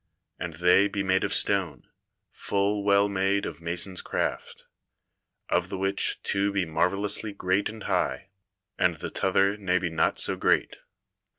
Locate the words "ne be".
9.57-9.91